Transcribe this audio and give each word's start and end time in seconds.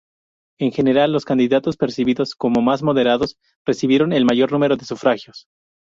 En 0.59 0.71
general, 0.71 1.11
los 1.13 1.25
candidatos 1.25 1.77
percibidos 1.77 2.33
como 2.33 2.63
más 2.63 2.81
moderados 2.81 3.37
recibieron 3.67 4.13
el 4.13 4.25
mayor 4.25 4.51
número 4.51 4.75
de 4.75 4.85
sufragios. 4.85 5.45